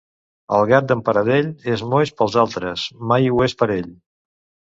[0.59, 3.93] El gat d'en Paradell és moix pels altres; mai ho és per ell.